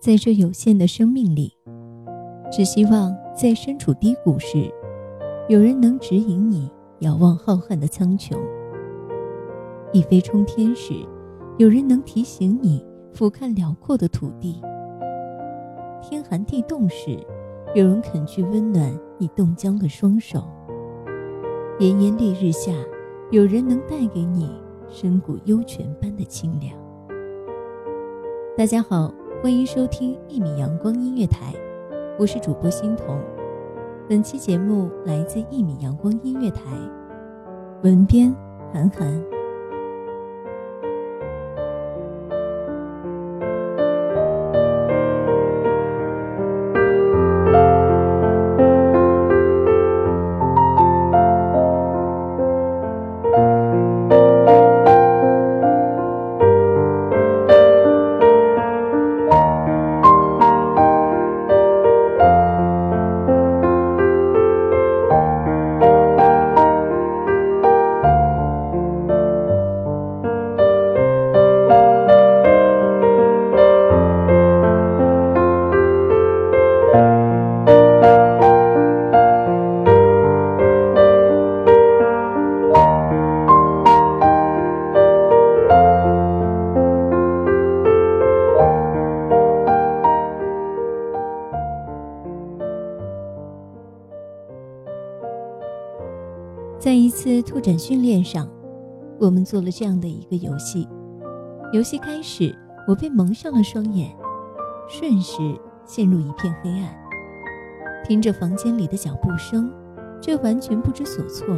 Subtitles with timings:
[0.00, 1.52] 在这有限的生命里，
[2.50, 4.72] 只希望在身处低谷时，
[5.46, 8.34] 有人能指引你遥望浩瀚的苍穹；
[9.92, 10.94] 一飞冲天时，
[11.58, 12.82] 有人能提醒你
[13.12, 14.62] 俯瞰辽阔的土地；
[16.00, 17.18] 天寒地冻时，
[17.74, 20.40] 有人肯去温暖你冻僵的双手；
[21.78, 22.72] 炎炎烈日下，
[23.30, 24.50] 有人能带给你
[24.88, 26.74] 深谷幽泉般的清凉。
[28.56, 29.19] 大家好。
[29.42, 31.54] 欢迎收听一米阳光音乐台，
[32.18, 33.18] 我是主播欣桐。
[34.06, 36.60] 本期节目来自一米阳光音乐台，
[37.82, 38.36] 文编
[38.70, 39.39] 韩寒。
[97.10, 98.48] 一次拓展训练上，
[99.18, 100.88] 我们做了这样的一个游戏。
[101.72, 102.56] 游戏开始，
[102.86, 104.08] 我被蒙上了双眼，
[104.88, 105.42] 瞬时
[105.84, 106.88] 陷入一片黑暗。
[108.04, 109.72] 听着房间里的脚步声，
[110.20, 111.48] 却完全不知所措。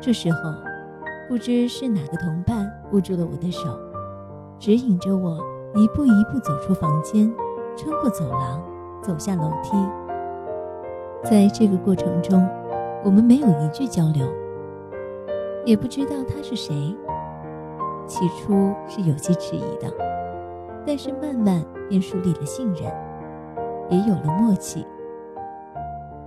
[0.00, 0.40] 这时候，
[1.28, 3.78] 不知是哪个同伴握住了我的手，
[4.58, 5.38] 指引着我
[5.76, 7.32] 一步一步走出房间，
[7.76, 8.60] 穿过走廊，
[9.00, 9.76] 走下楼梯。
[11.22, 12.44] 在这个过程中，
[13.04, 14.26] 我们没有一句交流，
[15.70, 16.74] 也不知道他是谁。
[18.04, 19.88] 起初是有些迟疑的，
[20.84, 22.82] 但是慢慢便树立了信任，
[23.88, 24.84] 也有了默契。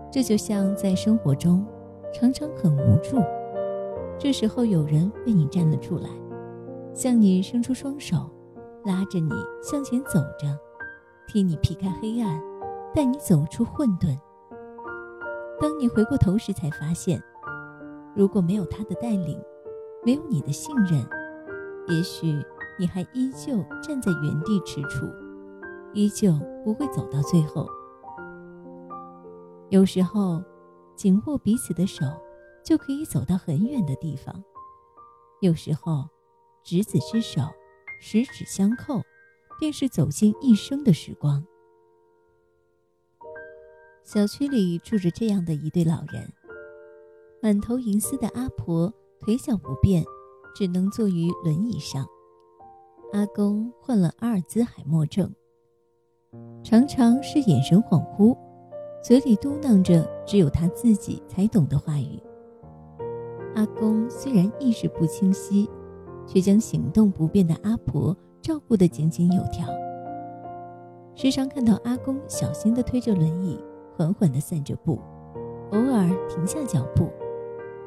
[0.10, 1.66] 这就像在生活中，
[2.14, 3.18] 常常很无助，
[4.18, 6.10] 这时候有人为你站了出来，
[6.94, 8.16] 向你伸出双手，
[8.86, 9.30] 拉着你
[9.62, 10.58] 向前走着，
[11.28, 12.42] 替你劈开黑暗，
[12.96, 14.18] 带你走出混沌。
[15.60, 17.22] 当你回过头时，才发现，
[18.16, 19.42] 如果没有他的带领，
[20.06, 21.04] 没有你的信任，
[21.88, 22.28] 也许
[22.78, 25.12] 你还依旧站在原地踟蹰，
[25.94, 26.32] 依旧
[26.64, 27.68] 不会走到最后。
[29.70, 30.44] 有时候，
[30.96, 32.06] 紧握彼此的手，
[32.64, 34.36] 就可以走到很远的地方；
[35.42, 36.08] 有时候，
[36.64, 37.42] 执子之手，
[38.00, 39.02] 十指相扣，
[39.60, 41.44] 便是走进一生的时光。
[44.04, 46.32] 小区里住着这样的一对老人，
[47.44, 48.90] 满头银丝的阿婆
[49.20, 50.02] 腿脚不便，
[50.56, 52.08] 只能坐于轮椅上。
[53.12, 55.30] 阿公患了阿尔兹海默症，
[56.64, 58.34] 常常是眼神恍惚，
[59.04, 62.18] 嘴里嘟囔着只有他自己才懂的话语。
[63.56, 65.70] 阿公虽然意识不清晰，
[66.26, 69.68] 却将行动不便的阿婆照顾得井井有条。
[71.14, 73.62] 时常看到阿公小心地推着轮椅。
[73.96, 75.00] 缓缓地散着步，
[75.72, 77.12] 偶尔停下脚步，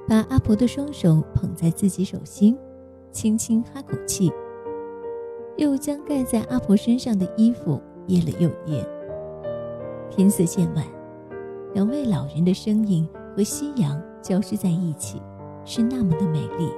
[0.09, 2.57] 把阿婆的双手捧在自己手心，
[3.11, 4.33] 轻轻哈口气，
[5.57, 8.87] 又将盖在阿婆身上的衣服掖了又掖。
[10.11, 10.85] 天色渐晚，
[11.75, 15.21] 两位老人的身影和夕阳交织在一起，
[15.65, 16.71] 是那么的美丽。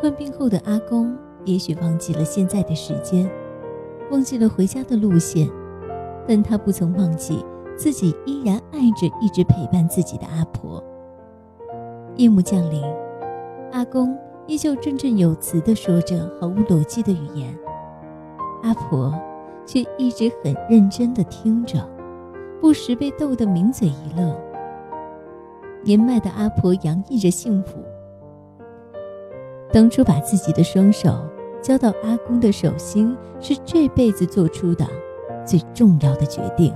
[0.00, 3.30] 患病后的阿公也许忘记了现在的时间，
[4.10, 5.48] 忘记了回家的路线，
[6.26, 7.44] 但他不曾忘记。
[7.74, 10.81] 自己依然爱着一直陪伴自己的阿婆。
[12.16, 12.82] 夜幕降临，
[13.72, 14.14] 阿公
[14.46, 17.58] 依旧振振有词地说着毫无逻辑的语言，
[18.62, 19.12] 阿婆
[19.64, 21.88] 却一直很认真地听着，
[22.60, 24.38] 不时被逗得抿嘴一乐。
[25.82, 27.78] 年迈的阿婆洋溢着幸福。
[29.72, 31.18] 当初把自己的双手
[31.62, 34.86] 交到阿公的手心，是这辈子做出的
[35.46, 36.74] 最重要的决定。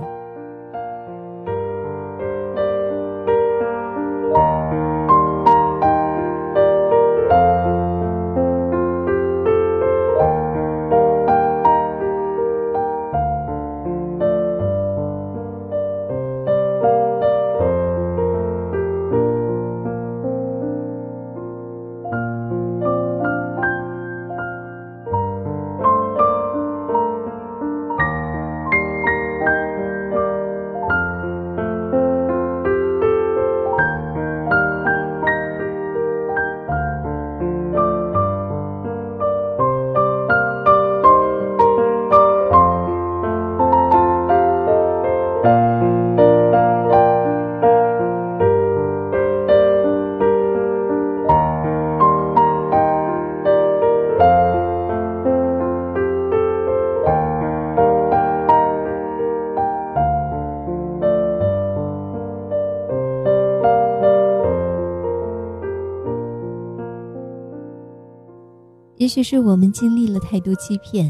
[69.07, 71.09] 也许是我们经历了太多欺骗，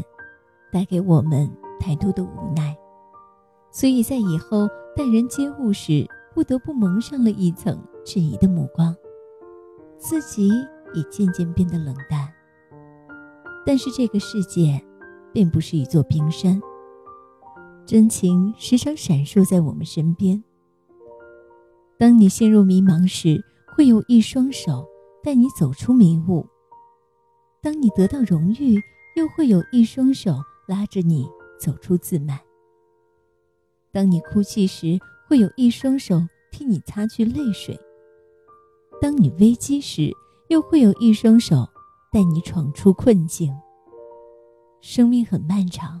[0.70, 1.50] 带给我们
[1.80, 2.78] 太多的无奈，
[3.72, 8.94] 所以在以后待人接物时，不得不蒙上了一层质疑的目光，
[9.96, 10.48] 自己
[10.94, 12.32] 也渐渐变得冷淡。
[13.66, 14.80] 但是这个世界，
[15.32, 16.62] 并不是一座冰山，
[17.84, 20.44] 真情时常闪烁在我们身边。
[21.98, 24.86] 当你陷入迷茫时，会有一双手
[25.20, 26.46] 带你走出迷雾。
[27.60, 28.80] 当你得到荣誉，
[29.16, 30.32] 又会有一双手
[30.68, 31.28] 拉着你
[31.58, 32.38] 走出自满；
[33.90, 36.20] 当你哭泣时，会有一双手
[36.52, 37.74] 替你擦去泪水；
[39.00, 40.12] 当你危机时，
[40.48, 41.68] 又会有一双手
[42.12, 43.52] 带你闯出困境。
[44.80, 46.00] 生命很漫长，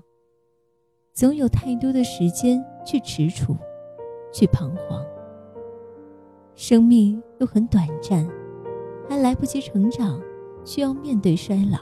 [1.12, 3.56] 总有太多的时间去踟蹰，
[4.32, 5.04] 去彷徨；
[6.54, 8.24] 生命又很短暂，
[9.08, 10.22] 还来不及成长。
[10.64, 11.78] 需要面对衰老，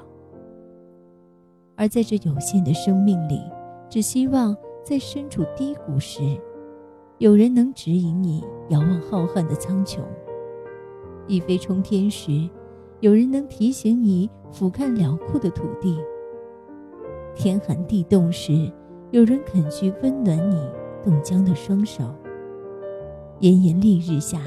[1.76, 3.40] 而在这有限的生命里，
[3.88, 6.22] 只希望在身处低谷时，
[7.18, 10.00] 有人能指引你遥望浩瀚的苍穹；
[11.26, 12.48] 一飞冲天时，
[13.00, 15.96] 有人能提醒你俯瞰辽阔的土地；
[17.34, 18.70] 天寒地冻时，
[19.10, 20.60] 有人肯去温暖你
[21.04, 22.04] 冻僵的双手；
[23.40, 24.40] 炎炎烈日下，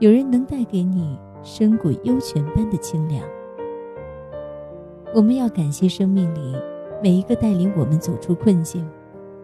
[0.00, 3.22] 有人能带给你深谷幽泉般的清凉。
[5.14, 6.54] 我们要感谢生命里
[7.02, 8.86] 每一个带领我们走出困境、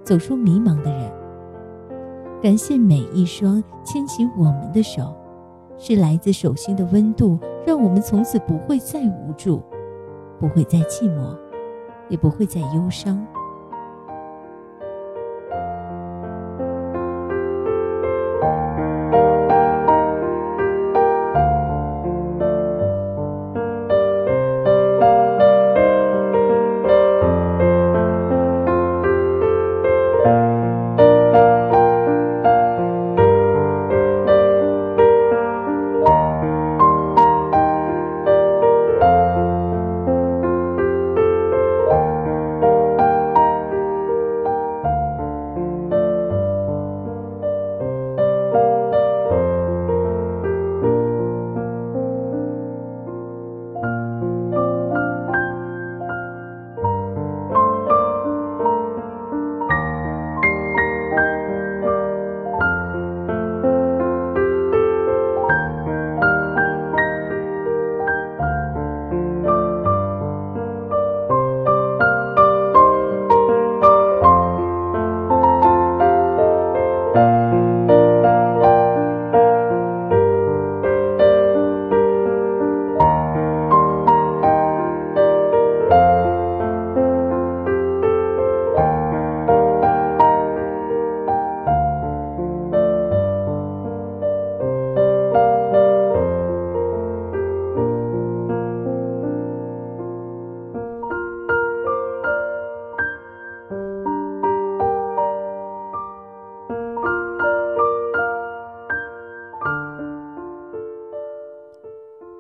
[0.02, 1.11] 走出迷茫的人。
[2.43, 5.14] 感谢每一双牵起我们的手，
[5.78, 9.62] 是来自手心的温度，让我们从此不会再无助，
[10.38, 11.34] 不会再寂寞，
[12.11, 13.26] 也不会再忧伤。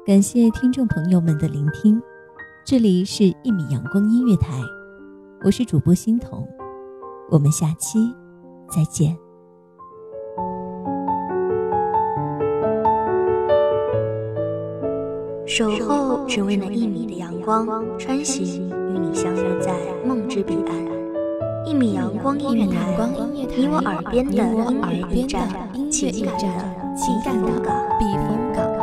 [0.06, 1.98] 感谢听众朋友们的聆听，
[2.62, 4.60] 这里是一米阳光音乐台，
[5.42, 6.46] 我是主播欣桐，
[7.30, 7.98] 我们下期
[8.68, 9.16] 再见。
[15.46, 17.66] 守候只为那一米的阳光，
[17.98, 19.72] 穿行与你相约在
[20.06, 20.84] 梦之彼岸。
[21.64, 22.94] 一米阳光音乐台，
[23.32, 25.48] 你我耳边的音乐驿站，
[25.90, 26.22] 情
[27.24, 27.48] 感的
[27.98, 28.73] 避风港。